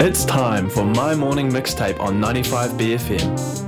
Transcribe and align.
It's 0.00 0.24
time 0.24 0.70
for 0.70 0.84
my 0.84 1.16
morning 1.16 1.50
mixtape 1.50 1.98
on 1.98 2.20
95BFM. 2.20 3.67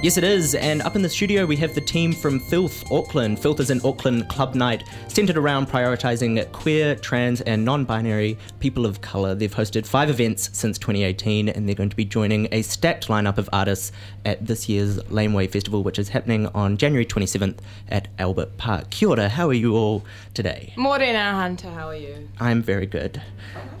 Yes, 0.00 0.16
it 0.16 0.22
is. 0.22 0.54
And 0.54 0.80
up 0.82 0.94
in 0.94 1.02
the 1.02 1.08
studio, 1.08 1.44
we 1.44 1.56
have 1.56 1.74
the 1.74 1.80
team 1.80 2.12
from 2.12 2.38
Filth 2.38 2.88
Auckland. 2.92 3.40
Filth 3.40 3.58
is 3.58 3.68
an 3.68 3.80
Auckland 3.82 4.28
club 4.28 4.54
night 4.54 4.84
centered 5.08 5.36
around 5.36 5.68
prioritizing 5.68 6.52
queer, 6.52 6.94
trans, 6.94 7.40
and 7.40 7.64
non 7.64 7.84
binary 7.84 8.38
people 8.60 8.86
of 8.86 9.00
color. 9.00 9.34
They've 9.34 9.52
hosted 9.52 9.88
five 9.88 10.08
events 10.08 10.50
since 10.52 10.78
2018, 10.78 11.48
and 11.48 11.66
they're 11.66 11.74
going 11.74 11.88
to 11.88 11.96
be 11.96 12.04
joining 12.04 12.46
a 12.52 12.62
stacked 12.62 13.08
lineup 13.08 13.38
of 13.38 13.50
artists 13.52 13.90
at 14.24 14.46
this 14.46 14.68
year's 14.68 14.98
Laneway 15.10 15.48
Festival, 15.48 15.82
which 15.82 15.98
is 15.98 16.10
happening 16.10 16.46
on 16.54 16.76
January 16.76 17.04
27th 17.04 17.58
at 17.88 18.06
Albert 18.20 18.56
Park. 18.56 18.90
Kia 18.90 19.08
ora, 19.08 19.28
how 19.28 19.48
are 19.48 19.52
you 19.52 19.74
all 19.74 20.04
today? 20.32 20.72
Morena 20.76 21.32
Hunter, 21.32 21.70
how 21.72 21.88
are 21.88 21.96
you? 21.96 22.28
I'm 22.38 22.62
very 22.62 22.86
good. 22.86 23.20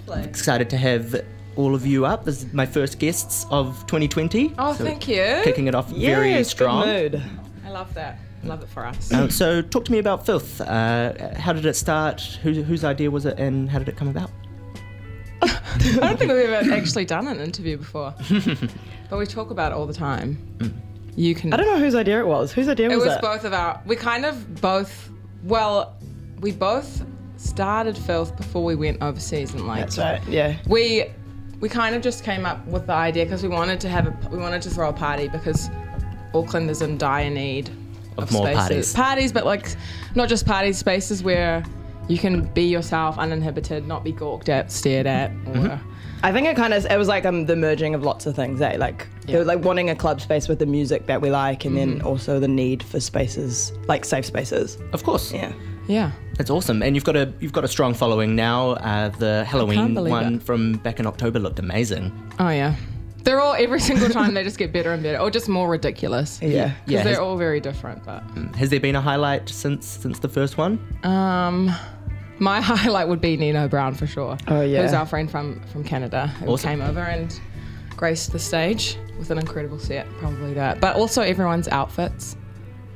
Lovely. 0.08 0.24
Excited 0.28 0.68
to 0.70 0.78
have 0.78 1.24
all 1.58 1.74
of 1.74 1.84
you 1.84 2.06
up. 2.06 2.24
This 2.24 2.44
is 2.44 2.52
my 2.54 2.64
first 2.64 2.98
guests 3.00 3.44
of 3.50 3.76
2020. 3.88 4.54
Oh, 4.58 4.72
So 4.74 4.84
thank 4.84 5.08
you. 5.08 5.40
Kicking 5.42 5.66
it 5.66 5.74
off 5.74 5.90
very 5.90 6.30
Yes, 6.30 6.48
strong. 6.48 6.84
Good 6.84 7.12
mood. 7.14 7.22
I 7.66 7.70
love 7.70 7.92
that. 7.94 8.18
Love 8.44 8.62
it 8.62 8.68
for 8.68 8.86
us. 8.86 9.12
Uh, 9.12 9.28
so, 9.28 9.60
talk 9.60 9.84
to 9.86 9.90
me 9.92 9.98
about 9.98 10.24
Filth. 10.24 10.60
Uh, 10.60 11.34
how 11.36 11.52
did 11.52 11.66
it 11.66 11.74
start? 11.74 12.20
Who, 12.42 12.62
whose 12.62 12.84
idea 12.84 13.10
was 13.10 13.26
it, 13.26 13.36
and 13.38 13.68
how 13.68 13.80
did 13.80 13.88
it 13.88 13.96
come 13.96 14.06
about? 14.06 14.30
I 15.42 15.48
don't 15.82 16.18
think 16.18 16.30
we've 16.30 16.48
ever 16.48 16.72
actually 16.72 17.04
done 17.04 17.26
an 17.26 17.40
interview 17.40 17.76
before, 17.76 18.14
but 19.10 19.18
we 19.18 19.26
talk 19.26 19.50
about 19.50 19.72
it 19.72 19.74
all 19.74 19.86
the 19.86 19.92
time. 19.92 20.38
You 21.16 21.34
can. 21.34 21.52
I 21.52 21.56
don't 21.56 21.66
know 21.66 21.80
whose 21.80 21.96
idea 21.96 22.20
it 22.20 22.26
was. 22.28 22.52
Whose 22.52 22.68
idea 22.68 22.86
It 22.86 22.94
was 22.94 22.98
was 22.98 23.06
it? 23.06 23.18
It 23.18 23.22
was 23.22 23.36
both 23.38 23.44
of 23.44 23.52
our. 23.52 23.82
We 23.84 23.96
kind 23.96 24.24
of 24.24 24.60
both. 24.60 25.10
Well, 25.42 25.96
we 26.40 26.52
both 26.52 27.04
started 27.36 27.98
Filth 27.98 28.36
before 28.36 28.62
we 28.64 28.76
went 28.76 29.02
overseas, 29.02 29.52
and 29.52 29.66
like 29.66 29.80
That's 29.80 29.98
right. 29.98 30.22
Yeah. 30.28 30.56
we 30.68 31.06
we 31.60 31.68
kind 31.68 31.94
of 31.94 32.02
just 32.02 32.24
came 32.24 32.46
up 32.46 32.64
with 32.66 32.86
the 32.86 32.92
idea 32.92 33.24
because 33.24 33.42
we 33.42 33.48
wanted 33.48 33.80
to 33.80 33.88
have 33.88 34.06
a 34.06 34.28
we 34.30 34.38
wanted 34.38 34.62
to 34.62 34.70
throw 34.70 34.88
a 34.88 34.92
party 34.92 35.28
because 35.28 35.68
Auckland 36.34 36.70
is 36.70 36.82
in 36.82 36.98
dire 36.98 37.30
need 37.30 37.70
Of 38.16 38.30
more 38.32 38.46
spaces. 38.46 38.58
parties. 38.58 38.92
Parties, 38.94 39.32
but 39.32 39.44
like 39.46 39.66
not 40.14 40.28
just 40.28 40.46
parties, 40.46 40.78
spaces 40.78 41.22
where 41.22 41.64
you 42.08 42.18
can 42.18 42.42
be 42.54 42.62
yourself, 42.64 43.18
uninhibited, 43.18 43.86
not 43.86 44.02
be 44.04 44.12
gawked 44.12 44.48
at, 44.48 44.70
stared 44.72 45.06
at, 45.06 45.30
or 45.30 45.34
Mm-hmm. 45.54 45.88
I 46.20 46.32
think 46.32 46.48
it 46.48 46.56
kind 46.56 46.74
of 46.74 46.84
it 46.84 46.96
was 46.98 47.06
like 47.06 47.24
um, 47.24 47.46
the 47.46 47.54
merging 47.54 47.94
of 47.94 48.02
lots 48.02 48.26
of 48.26 48.34
things. 48.34 48.60
Eh? 48.60 48.76
Like 48.76 49.06
it 49.22 49.30
Yeah. 49.30 49.38
was 49.38 49.46
like 49.46 49.60
wanting 49.64 49.88
a 49.90 49.94
club 49.94 50.20
space 50.20 50.48
with 50.48 50.58
the 50.58 50.66
music 50.66 51.06
that 51.06 51.20
we 51.20 51.30
like, 51.30 51.64
and 51.64 51.76
Mm-hmm. 51.76 51.90
then 51.98 52.02
also 52.02 52.40
the 52.40 52.48
need 52.48 52.82
for 52.82 52.98
spaces 53.00 53.72
like 53.86 54.04
safe 54.04 54.24
spaces. 54.24 54.78
Of 54.92 55.04
course. 55.04 55.32
Yeah. 55.32 55.52
Yeah. 55.88 56.12
That's 56.36 56.50
awesome. 56.50 56.82
And 56.84 56.94
you've 56.94 57.04
got 57.04 57.16
a 57.16 57.32
you've 57.40 57.52
got 57.52 57.64
a 57.64 57.68
strong 57.68 57.94
following 57.94 58.36
now. 58.36 58.70
Uh, 58.72 59.08
the 59.08 59.44
Halloween 59.44 59.94
one 59.96 60.34
it. 60.36 60.42
from 60.44 60.74
back 60.74 61.00
in 61.00 61.06
October 61.06 61.40
looked 61.40 61.58
amazing. 61.58 62.12
Oh 62.38 62.48
yeah. 62.50 62.76
They're 63.24 63.40
all 63.40 63.54
every 63.54 63.80
single 63.80 64.08
time 64.08 64.34
they 64.34 64.44
just 64.44 64.56
get 64.58 64.72
better 64.72 64.92
and 64.92 65.02
better, 65.02 65.18
or 65.18 65.30
just 65.30 65.48
more 65.48 65.68
ridiculous. 65.68 66.38
Yeah. 66.40 66.48
Yeah, 66.48 66.72
Because 66.86 66.94
has, 67.02 67.04
they're 67.16 67.20
all 67.20 67.36
very 67.36 67.60
different, 67.60 68.04
but 68.04 68.22
has 68.56 68.70
there 68.70 68.78
been 68.80 68.94
a 68.94 69.00
highlight 69.00 69.48
since 69.48 69.84
since 69.86 70.20
the 70.20 70.28
first 70.28 70.56
one? 70.56 70.78
um, 71.02 71.70
my 72.38 72.60
highlight 72.72 73.08
would 73.08 73.20
be 73.20 73.36
Nino 73.36 73.66
Brown 73.66 73.94
for 73.94 74.06
sure. 74.06 74.38
Oh, 74.46 74.60
yeah. 74.60 74.82
who's 74.82 74.94
our 74.94 75.06
friend 75.06 75.28
from 75.28 75.60
from 75.72 75.82
Canada 75.82 76.28
who 76.28 76.46
Awesome. 76.52 76.68
came 76.70 76.80
over 76.82 77.00
and 77.00 77.38
graced 77.96 78.30
the 78.30 78.38
stage 78.38 78.96
with 79.18 79.30
an 79.32 79.38
incredible 79.38 79.80
set. 79.80 80.06
Probably 80.20 80.54
that, 80.54 80.80
but 80.80 80.94
also 80.94 81.20
everyone's 81.22 81.66
outfits. 81.68 82.36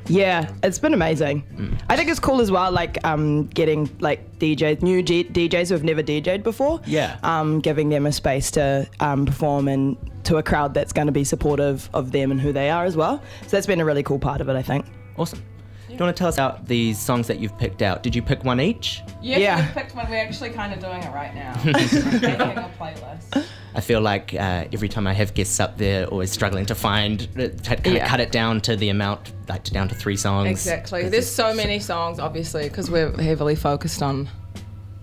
Yeah, 0.07 0.53
it's 0.63 0.79
been 0.79 0.95
amazing. 0.95 1.45
Mm. 1.55 1.81
I 1.89 1.97
think 1.97 2.11
it's 2.11 2.21
cool 2.21 2.41
as 2.41 2.51
well, 2.51 2.73
like 2.73 2.99
um, 3.05 3.47
getting 3.49 3.95
like 4.01 4.39
DJs, 4.39 4.83
new 4.83 5.03
G- 5.03 5.25
DJs 5.25 5.69
who 5.69 5.75
have 5.75 5.85
never 5.85 6.03
DJed 6.03 6.43
before. 6.43 6.81
Yeah. 6.87 7.19
Um, 7.23 7.61
giving 7.61 7.89
them 7.89 8.07
a 8.07 8.13
space 8.13 8.51
to 8.53 8.89
um, 9.01 9.27
perform 9.27 9.69
and 9.69 9.97
to 10.25 10.37
a 10.37 10.43
crowd 10.43 10.75
that's 10.75 10.93
going 10.93 11.07
to 11.07 11.13
be 11.13 11.25
supportive 11.25 11.89
of 11.95 12.13
them 12.13 12.31
and 12.31 12.41
who 12.41 12.53
they 12.53 12.71
are 12.71 12.85
as 12.85 12.97
well. 12.97 13.23
So 13.43 13.49
that's 13.49 13.67
been 13.67 13.81
a 13.81 13.85
really 13.85 14.03
cool 14.03 14.19
part 14.19 14.41
of 14.41 14.49
it, 14.49 14.57
I 14.57 14.63
think. 14.63 14.87
Awesome. 15.17 15.43
Do 15.93 15.99
you 15.99 16.05
want 16.07 16.17
to 16.17 16.19
tell 16.21 16.29
us 16.29 16.37
about 16.37 16.67
these 16.67 16.99
songs 16.99 17.27
that 17.27 17.39
you've 17.39 17.57
picked 17.59 17.83
out? 17.83 18.03
Did 18.03 18.15
you 18.17 18.23
pick 18.23 18.45
one 18.45 18.61
each? 18.61 19.03
Yeah, 19.21 19.37
Yeah. 19.39 19.67
we 19.69 19.73
picked 19.83 19.95
one. 19.95 20.09
We're 20.09 20.17
actually 20.25 20.51
kind 20.51 20.73
of 20.73 20.81
doing 20.81 21.03
it 21.03 21.13
right 21.13 21.35
now. 21.35 21.53
We're 21.65 21.73
making 21.73 22.59
a 22.59 22.71
playlist. 22.79 23.47
I 23.75 23.81
feel 23.81 24.01
like 24.01 24.33
uh, 24.35 24.65
every 24.73 24.89
time 24.89 25.07
I 25.07 25.13
have 25.13 25.35
guests 25.35 25.61
up 25.61 25.77
there, 25.77 26.07
always 26.07 26.31
struggling 26.33 26.65
to 26.67 26.75
find, 26.75 27.29
uh, 27.37 27.49
to 27.49 27.77
kind 27.77 27.87
of 27.87 27.93
Yeah. 27.95 28.09
cut 28.09 28.21
it 28.21 28.33
down 28.33 28.61
to 28.63 28.77
the 28.77 28.89
amount, 28.89 29.33
like 29.49 29.65
to 29.65 29.73
down 29.73 29.89
to 29.89 29.95
three 29.95 30.17
songs. 30.17 30.49
Exactly. 30.49 31.09
There's 31.11 31.31
so 31.31 31.55
many 31.55 31.79
songs, 31.79 32.19
obviously, 32.19 32.65
because 32.69 32.91
we're 32.91 33.13
heavily 33.21 33.55
focused 33.55 34.03
on 34.03 34.29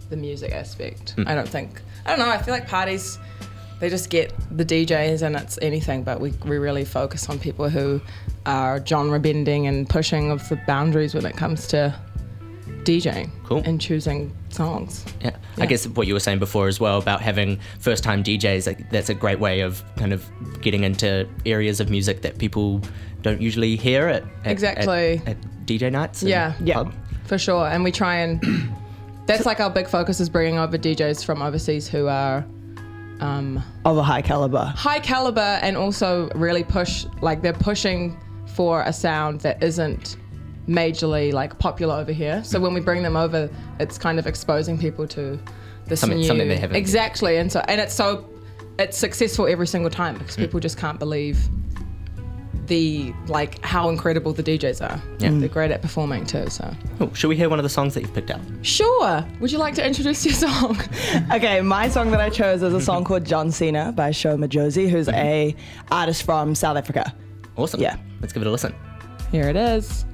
the 0.09 0.17
music 0.17 0.51
aspect. 0.53 1.13
I 1.27 1.35
don't 1.35 1.47
think. 1.47 1.81
I 2.05 2.09
don't 2.15 2.19
know. 2.19 2.29
I 2.31 2.39
feel 2.39 2.53
like 2.53 2.67
parties, 2.67 3.19
they 3.79 3.89
just 3.89 4.09
get 4.09 4.33
the 4.57 4.65
DJs 4.65 5.21
and 5.21 5.35
it's 5.35 5.59
anything, 5.61 6.03
but 6.03 6.19
we, 6.19 6.31
we 6.45 6.57
really 6.57 6.83
focus 6.85 7.29
on 7.29 7.37
people 7.37 7.69
who 7.69 8.01
are 8.49 8.83
genre 8.85 9.19
bending 9.19 9.67
and 9.67 9.87
pushing 9.87 10.31
of 10.31 10.47
the 10.49 10.55
boundaries 10.67 11.13
when 11.13 11.25
it 11.25 11.35
comes 11.37 11.67
to 11.67 11.93
DJing 12.83 13.29
Cool. 13.43 13.61
and 13.65 13.79
choosing 13.79 14.35
songs. 14.49 15.05
Yeah. 15.21 15.35
I 15.57 15.65
guess 15.65 15.85
what 15.87 16.07
you 16.07 16.13
were 16.13 16.19
saying 16.19 16.39
before 16.39 16.67
as 16.67 16.79
well 16.79 16.97
about 16.97 17.21
having 17.21 17.59
first 17.79 18.03
time 18.03 18.23
DJs, 18.23 18.65
like, 18.67 18.89
that's 18.89 19.09
a 19.09 19.13
great 19.13 19.39
way 19.39 19.59
of 19.61 19.83
kind 19.97 20.13
of 20.13 20.25
getting 20.61 20.83
into 20.83 21.27
areas 21.45 21.79
of 21.79 21.89
music 21.89 22.21
that 22.21 22.37
people 22.37 22.81
don't 23.21 23.41
usually 23.41 23.75
hear 23.75 24.07
at, 24.07 24.23
at 24.45 24.51
Exactly. 24.51 25.21
at, 25.25 25.29
at 25.29 25.37
DJ 25.65 25.91
nights. 25.91 26.21
and 26.21 26.29
Yeah. 26.29 26.53
Yeah. 26.63 26.75
pub. 26.75 26.93
For 27.25 27.37
sure. 27.37 27.67
And 27.67 27.83
we 27.83 27.91
try 27.91 28.15
and. 28.17 28.41
That's 29.27 29.45
like 29.45 29.59
our 29.59 29.69
big 29.69 29.87
focus 29.87 30.19
is 30.19 30.27
bringing 30.29 30.57
over 30.57 30.75
DJs 30.75 31.23
from 31.23 31.43
overseas 31.43 31.87
who 31.87 32.07
are 32.07 32.43
um, 33.19 33.61
Of 33.85 33.97
a 33.97 34.03
high 34.03 34.23
caliber. 34.23 34.73
high 34.75 34.99
caliber 34.99 35.59
and 35.61 35.77
also 35.77 36.29
really 36.33 36.63
push 36.63 37.05
like 37.21 37.43
they're 37.43 37.53
pushing 37.53 38.17
for 38.59 38.81
a 38.83 38.91
sound 38.91 39.39
that 39.39 39.63
isn't 39.63 40.17
majorly 40.67 41.31
like 41.31 41.57
popular 41.59 41.95
over 41.95 42.11
here. 42.11 42.43
So 42.43 42.59
when 42.59 42.73
we 42.73 42.81
bring 42.81 43.03
them 43.03 43.15
over, 43.15 43.49
it's 43.79 43.97
kind 43.97 44.19
of 44.19 44.27
exposing 44.27 44.77
people 44.77 45.07
to 45.07 45.39
this 45.87 46.01
Something- 46.01 46.19
new 46.19 46.25
something 46.27 46.49
they 46.49 46.57
haven't- 46.57 46.75
exactly. 46.75 47.37
And 47.37 47.49
so 47.49 47.61
and 47.69 47.79
it's 47.79 47.93
so 47.93 48.25
it's 48.77 48.97
successful 48.97 49.47
every 49.47 49.65
single 49.65 49.89
time 49.89 50.17
because 50.17 50.35
Mm. 50.35 50.39
people 50.41 50.59
just 50.59 50.77
can't 50.77 50.99
believe 50.99 51.37
the 52.67 53.13
like 53.27 53.63
how 53.63 53.87
incredible 53.87 54.33
the 54.33 54.43
DJs 54.43 54.81
are. 54.81 55.01
Yeah. 55.19 55.29
They're 55.39 55.47
great 55.47 55.71
at 55.71 55.81
performing 55.81 56.25
too. 56.25 56.49
So 56.49 56.69
Cool. 56.97 57.13
Should 57.13 57.29
we 57.29 57.37
hear 57.37 57.47
one 57.49 57.59
of 57.59 57.63
the 57.63 57.69
songs 57.69 57.93
that 57.93 58.01
you've 58.01 58.13
picked 58.13 58.29
out? 58.29 58.41
sure. 58.61 59.25
Would 59.39 59.53
you 59.53 59.57
like 59.57 59.73
to 59.75 59.85
introduce 59.87 60.25
your 60.25 60.33
song? 60.35 60.77
Okay, 61.31 61.61
my 61.61 61.87
song 61.87 62.11
that 62.11 62.19
I 62.19 62.29
chose 62.29 62.61
is 62.61 62.73
a 62.73 62.81
song 62.81 63.05
called 63.05 63.23
John 63.23 63.51
Cena 63.51 63.93
by 63.93 64.11
Sho 64.11 64.35
Madjozi, 64.35 64.89
who's 64.89 65.07
a 65.07 65.55
artist 65.89 66.23
from 66.23 66.55
South 66.55 66.75
Africa. 66.75 67.13
Awesome. 67.59 67.81
Yeah. 67.81 67.97
Let's 68.21 68.31
give 68.31 68.41
it 68.41 68.47
a 68.47 68.51
listen. 68.51 68.73
Here 69.31 69.49
it 69.49 69.57
is. 69.57 70.05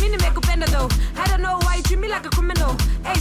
Mi 0.00 0.08
nimekupenda 0.08 0.66
though. 0.66 0.88
I 1.16 1.26
don't 1.28 1.42
know 1.42 1.58
why 1.62 1.76
you 1.76 1.82
treat 1.82 1.98
me 1.98 2.08
like 2.08 2.26
a 2.26 2.30
criminal. 2.30 2.76
Hey, 3.04 3.20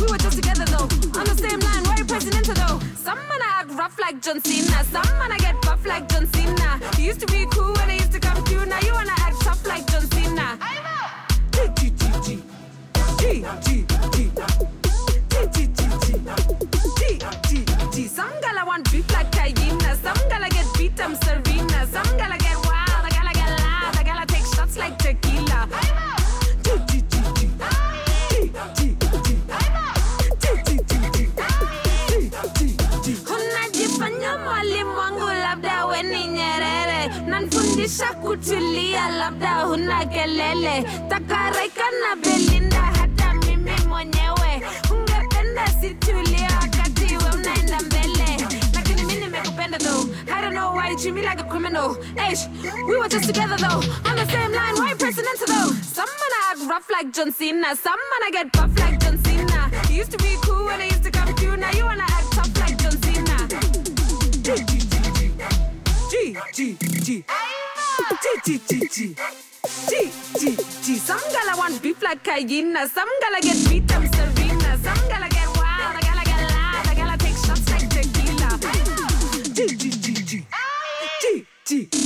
we 0.00 0.06
were 0.10 0.18
just 0.18 0.36
together 0.36 0.64
though. 0.66 0.88
On 1.18 1.24
the 1.24 1.36
same 1.36 1.60
line, 1.60 1.84
why 1.84 1.96
you 1.98 2.04
presidential 2.04 2.54
though? 2.54 2.78
Some 2.96 3.18
man 3.28 3.40
I 3.42 3.60
act 3.60 3.70
rough 3.72 3.98
like 3.98 4.20
John 4.22 4.40
Cena. 4.40 4.84
Some 4.84 5.18
man 5.18 5.32
I 5.32 5.38
get 5.38 5.60
buff 5.62 5.84
like 5.86 6.08
John 6.08 6.26
Cena. 6.32 6.80
You 6.98 7.04
used 7.06 7.20
to 7.20 7.26
be 7.26 7.46
cool 7.52 7.72
when 7.74 7.90
I 7.90 7.94
used 7.94 8.12
to 8.12 8.20
come 8.20 8.42
to. 8.44 8.66
Now 8.66 8.80
you 8.80 8.92
wanna 8.92 9.14
act 9.18 9.40
tough 9.40 9.66
like 9.66 9.86
John 9.90 10.02
Cena. 10.10 10.58
G, 11.52 11.68
G, 11.76 11.90
G. 11.90 12.06
G, 12.24 12.42
G, 13.18 13.44
G. 13.62 13.62
G, 13.62 13.83
kutulia 38.44 39.08
labda 39.08 39.54
huna 39.60 40.06
kelele 40.06 40.82
takarikana 41.08 42.16
belinda 42.22 42.80
hata 42.80 43.34
mimi 43.34 43.70
mwenyewe 43.88 44.62
ungependa 44.90 45.66
situlia 45.80 46.48
wakati 46.62 47.16
we 47.16 47.30
unaenda 47.34 47.80
mbele 47.80 48.46
lakini 48.74 49.02
mi 49.04 49.14
nimekupenda 49.14 49.78
though. 49.78 50.08
I 50.28 50.40
don't 50.42 50.52
know 50.54 50.76
why 50.76 50.90
you 50.90 50.98
treat 50.98 51.14
me 51.14 51.22
like 51.22 51.40
a 51.40 51.44
criminal. 51.44 51.96
Ish, 52.32 52.46
we 52.86 52.96
were 52.98 53.08
just 53.08 53.26
together 53.26 53.56
though. 53.56 53.80
On 54.10 54.16
the 54.16 54.26
same 54.26 54.52
line, 54.52 54.74
why 54.76 54.88
you 54.88 55.06
into 55.06 55.46
though? 55.46 55.72
Some 55.82 56.10
man 56.20 56.32
I 56.40 56.52
act 56.52 56.60
rough 56.68 56.90
like 56.90 57.12
John 57.14 57.32
Cena. 57.32 57.74
Some 57.76 58.00
man 58.10 58.22
I 58.26 58.30
get 58.30 58.52
buff 58.52 58.78
like 58.78 59.00
John 59.00 59.18
Cena. 59.24 59.70
You 59.88 59.96
used 59.96 60.10
to 60.12 60.18
be 60.18 60.36
cool 60.42 60.66
when 60.66 60.80
I 60.82 60.84
used 60.86 61.04
to 61.04 61.10
come 61.10 61.34
to 61.34 61.56
Now 61.56 61.70
you 61.72 61.84
wanna 61.84 62.02
act 62.02 62.32
tough 62.32 62.52
like 62.60 62.76
John 62.76 62.96
Cena. 63.02 63.48
G, 64.42 64.64
G, 64.66 64.78
G, 64.78 65.16
G 66.10 66.36
G, 66.52 66.76
G, 66.76 67.00
G. 67.00 67.24
G, 67.94 68.40
G, 68.44 68.60
G, 68.66 68.88
G. 68.88 69.14
G, 69.88 70.12
G, 70.38 70.56
G. 70.82 70.96
Some 70.96 71.20
gala 71.32 71.56
want 71.56 71.80
beef 71.80 72.02
like 72.02 72.24
Cayenne. 72.24 72.76
Some 72.88 73.08
gala 73.20 73.40
get 73.40 73.70
beat 73.70 73.86
them 73.86 74.02
Serena. 74.12 74.78
Some 74.82 75.08
gala 75.08 75.28
get 75.28 75.48
wild. 75.56 75.96
I 75.96 76.00
gala 76.02 76.24
get 76.24 76.40
loud. 76.50 76.88
I 76.88 76.94
gala 76.94 77.16
take 77.18 77.36
shots 77.36 77.70
like 77.70 77.88
tequila. 77.88 78.58
G, 79.54 79.66
G, 79.76 79.90
G, 79.90 80.12
G. 80.12 80.46
G, 81.20 81.46
G, 81.64 81.88
G. 81.90 82.03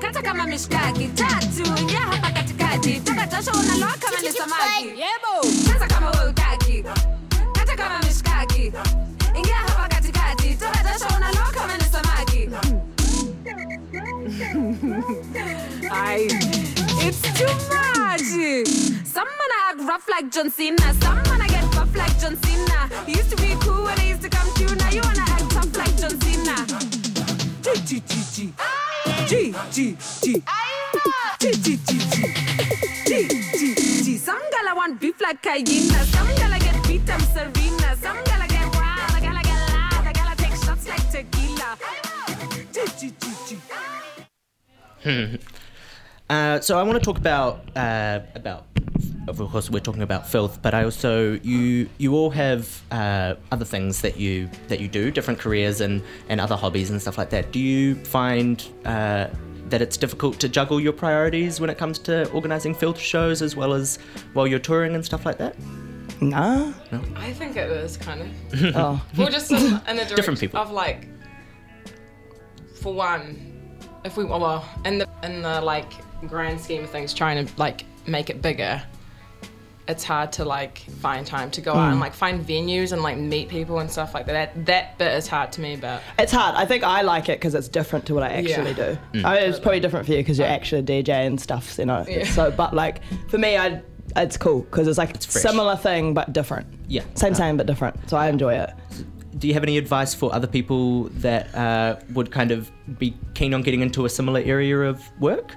kata 0.00 0.22
kama 0.22 0.46
mishkaki. 0.46 1.08
Tatu, 1.08 1.80
ingia 1.80 2.00
hapa 2.00 2.30
katikati. 2.30 3.00
Toka 3.00 3.26
jasho 3.26 3.50
unaloa 3.50 3.94
kama 4.00 4.20
ni 4.22 4.32
samaki. 4.32 4.86
Yebo. 4.86 5.42
Cheza 5.66 5.86
kama 5.86 6.10
we 6.10 6.28
utaki. 6.30 6.84
Kata 7.52 7.76
kama 7.76 7.98
mishkaki. 7.98 8.72
Ingia 9.36 9.56
hapa 9.56 9.88
katikati. 9.88 10.54
Toka 10.54 10.82
jasho 10.82 11.16
unaloa 11.16 11.50
kama 11.52 11.76
ni 11.76 11.84
samaki. 11.84 12.48
Ay, 15.90 16.26
it's 17.06 17.22
too 17.38 17.46
much. 17.72 18.66
Some 19.04 19.28
man 19.38 19.50
I 19.52 19.70
act 19.70 19.80
rough 19.88 20.08
like 20.08 20.30
John 20.30 20.50
Cena. 20.50 20.94
Some 21.00 21.22
man 21.22 21.40
I 21.42 21.48
get 21.48 21.64
buff 21.72 21.94
like 21.96 22.18
John 22.20 22.36
Cena. 22.42 22.88
Used 23.06 23.30
to 23.30 23.36
be 23.36 23.51
G 29.72 29.96
G. 30.20 30.42
G 31.40 31.50
G 31.50 31.76
G 31.76 31.78
G 31.78 31.98
G 33.06 33.28
G 33.28 33.74
G. 34.04 34.18
Some 34.18 34.42
gala 34.50 34.76
want 34.76 35.00
so 46.60 46.78
I 46.78 46.82
want 46.82 46.98
to 46.98 47.04
talk 47.04 47.16
about 47.16 47.64
uh, 47.74 48.20
about 48.34 48.66
of 49.26 49.38
course 49.38 49.70
we're 49.70 49.80
talking 49.80 50.02
about 50.02 50.28
filth, 50.28 50.60
but 50.60 50.74
I 50.74 50.84
also 50.84 51.40
you 51.42 51.88
you 51.96 52.14
all 52.14 52.28
have 52.28 52.82
uh, 52.90 53.36
other 53.50 53.64
things 53.64 54.02
that 54.02 54.18
you 54.18 54.50
that 54.68 54.80
you 54.80 54.88
do, 54.88 55.10
different 55.10 55.40
careers 55.40 55.80
and 55.80 56.02
and 56.28 56.42
other 56.42 56.56
hobbies 56.56 56.90
and 56.90 57.00
stuff 57.00 57.16
like 57.16 57.30
that. 57.30 57.52
Do 57.52 57.58
you 57.58 57.94
find 57.94 58.62
that 59.72 59.80
it's 59.82 59.96
difficult 59.96 60.38
to 60.38 60.48
juggle 60.48 60.78
your 60.78 60.92
priorities 60.92 61.58
when 61.58 61.70
it 61.70 61.78
comes 61.78 61.98
to 61.98 62.30
organizing 62.30 62.74
filth 62.74 62.98
shows 62.98 63.40
as 63.40 63.56
well 63.56 63.72
as 63.72 63.98
while 64.34 64.46
you're 64.46 64.58
touring 64.58 64.94
and 64.94 65.04
stuff 65.04 65.24
like 65.24 65.38
that? 65.38 65.56
Nah. 66.20 66.72
I 67.16 67.32
think 67.32 67.56
it 67.56 67.68
was 67.68 67.96
kind 67.96 68.20
of. 68.20 68.76
Oh. 68.76 69.02
We're 69.16 69.30
just 69.30 69.50
in, 69.50 69.80
in 69.88 69.96
the 69.96 70.04
Different 70.14 70.38
people. 70.38 70.60
of 70.60 70.70
like, 70.70 71.08
for 72.80 72.92
one, 72.92 73.80
if 74.04 74.16
we 74.16 74.24
well 74.24 74.68
in 74.84 74.98
the 74.98 75.08
in 75.22 75.40
the 75.42 75.60
like 75.60 75.90
grand 76.28 76.60
scheme 76.60 76.84
of 76.84 76.90
things, 76.90 77.14
trying 77.14 77.44
to 77.44 77.52
like 77.56 77.84
make 78.06 78.28
it 78.30 78.42
bigger. 78.42 78.82
It's 79.88 80.04
hard 80.04 80.32
to 80.34 80.44
like 80.44 80.78
find 81.00 81.26
time 81.26 81.50
to 81.52 81.60
go 81.60 81.72
out 81.72 81.90
and 81.90 81.98
like 81.98 82.14
find 82.14 82.46
venues 82.46 82.92
and 82.92 83.02
like 83.02 83.16
meet 83.18 83.48
people 83.48 83.80
and 83.80 83.90
stuff 83.90 84.14
like 84.14 84.26
that. 84.26 84.54
That 84.54 84.66
that 84.66 84.98
bit 84.98 85.12
is 85.14 85.26
hard 85.26 85.50
to 85.52 85.60
me, 85.60 85.74
but 85.76 86.02
It's 86.18 86.30
hard. 86.32 86.54
I 86.54 86.64
think 86.66 86.84
I 86.84 87.02
like 87.02 87.28
it 87.28 87.38
because 87.40 87.54
it's 87.54 87.68
different 87.68 88.06
to 88.06 88.14
what 88.14 88.22
I 88.22 88.28
actually 88.28 88.70
Yeah. 88.70 88.96
do. 89.12 89.24
I 89.26 89.40
mean, 89.40 89.50
it's 89.50 89.58
probably 89.58 89.80
different 89.80 90.06
for 90.06 90.12
you 90.12 90.18
because 90.18 90.38
you're 90.38 90.46
actually 90.46 90.80
a 90.80 91.02
DJ 91.02 91.26
and 91.26 91.40
stuff, 91.40 91.76
you 91.78 91.86
know. 91.86 92.04
Yeah. 92.08 92.24
So, 92.24 92.50
but 92.52 92.74
like 92.74 93.00
for 93.28 93.38
me, 93.38 93.56
I 93.56 93.82
it's 94.14 94.36
cool 94.36 94.60
because 94.62 94.86
it's 94.88 94.98
like 94.98 95.20
fresh. 95.22 95.42
similar 95.42 95.74
thing 95.76 96.14
but 96.14 96.32
different. 96.32 96.66
Yeah. 96.86 97.02
Same, 97.14 97.34
same 97.34 97.56
but 97.56 97.66
different. 97.66 98.08
So 98.08 98.16
I 98.16 98.28
enjoy 98.28 98.54
it. 98.54 98.70
Do 99.38 99.48
you 99.48 99.54
have 99.54 99.64
any 99.64 99.78
advice 99.78 100.14
for 100.14 100.32
other 100.32 100.46
people 100.46 101.04
that 101.26 101.52
uh, 101.56 101.96
would 102.12 102.30
kind 102.30 102.52
of 102.52 102.70
be 102.98 103.16
keen 103.34 103.52
on 103.54 103.62
getting 103.62 103.80
into 103.80 104.04
a 104.04 104.08
similar 104.08 104.40
area 104.44 104.78
of 104.82 105.02
work? 105.20 105.54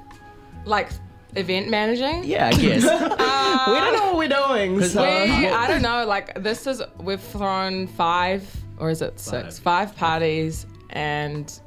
like 0.66 0.90
event 1.36 1.70
managing. 1.70 2.24
Yeah, 2.24 2.48
I 2.48 2.54
guess. 2.54 2.86
Uh, 3.26 3.72
we 3.72 3.80
don't 3.80 3.94
know 3.94 4.06
what 4.14 4.18
we're 4.18 4.28
doing. 4.28 4.84
So. 4.84 5.02
We, 5.02 5.48
I 5.48 5.68
don't 5.68 5.82
know. 5.82 6.06
Like 6.06 6.44
this 6.44 6.68
is 6.68 6.82
we've 7.00 7.22
thrown 7.22 7.88
five 7.88 8.44
or 8.78 8.90
is 8.90 9.02
it 9.02 9.20
six? 9.20 9.58
Five 9.58 9.96
parties, 9.96 10.66
and 10.92 11.60